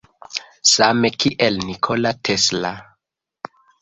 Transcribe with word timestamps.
Same 0.69 1.11
kiel 1.23 1.59
Nikola 1.67 2.15
Tesla. 2.31 2.73